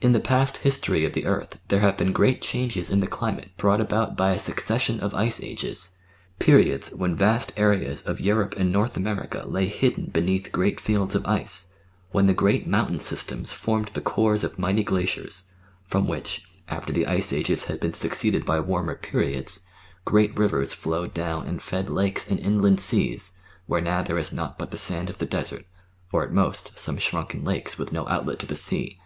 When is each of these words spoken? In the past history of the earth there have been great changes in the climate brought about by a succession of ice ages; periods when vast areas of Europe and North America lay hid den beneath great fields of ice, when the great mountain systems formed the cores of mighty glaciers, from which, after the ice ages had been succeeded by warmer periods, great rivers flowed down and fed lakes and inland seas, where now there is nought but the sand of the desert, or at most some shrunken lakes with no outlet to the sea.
In 0.00 0.10
the 0.10 0.18
past 0.18 0.56
history 0.58 1.04
of 1.04 1.12
the 1.12 1.26
earth 1.26 1.60
there 1.68 1.78
have 1.80 1.96
been 1.98 2.10
great 2.12 2.42
changes 2.42 2.90
in 2.90 2.98
the 2.98 3.06
climate 3.06 3.50
brought 3.56 3.80
about 3.82 4.16
by 4.16 4.32
a 4.32 4.38
succession 4.38 4.98
of 4.98 5.14
ice 5.14 5.40
ages; 5.40 5.90
periods 6.40 6.90
when 6.90 7.14
vast 7.14 7.52
areas 7.56 8.02
of 8.02 8.18
Europe 8.18 8.54
and 8.56 8.72
North 8.72 8.96
America 8.96 9.44
lay 9.46 9.66
hid 9.68 9.94
den 9.94 10.06
beneath 10.06 10.50
great 10.50 10.80
fields 10.80 11.14
of 11.14 11.24
ice, 11.26 11.68
when 12.10 12.26
the 12.26 12.34
great 12.34 12.66
mountain 12.66 12.98
systems 12.98 13.52
formed 13.52 13.88
the 13.88 14.00
cores 14.00 14.42
of 14.42 14.58
mighty 14.58 14.82
glaciers, 14.82 15.50
from 15.84 16.08
which, 16.08 16.48
after 16.66 16.92
the 16.92 17.06
ice 17.06 17.30
ages 17.32 17.64
had 17.64 17.78
been 17.78 17.92
succeeded 17.92 18.44
by 18.46 18.58
warmer 18.58 18.96
periods, 18.96 19.66
great 20.04 20.36
rivers 20.36 20.72
flowed 20.72 21.12
down 21.14 21.46
and 21.46 21.62
fed 21.62 21.88
lakes 21.90 22.28
and 22.28 22.40
inland 22.40 22.80
seas, 22.80 23.38
where 23.66 23.82
now 23.82 24.02
there 24.02 24.18
is 24.18 24.32
nought 24.32 24.58
but 24.58 24.72
the 24.72 24.78
sand 24.78 25.08
of 25.10 25.18
the 25.18 25.26
desert, 25.26 25.66
or 26.10 26.24
at 26.24 26.32
most 26.32 26.72
some 26.76 26.96
shrunken 26.98 27.44
lakes 27.44 27.78
with 27.78 27.92
no 27.92 28.08
outlet 28.08 28.38
to 28.40 28.46
the 28.46 28.56
sea. 28.56 28.98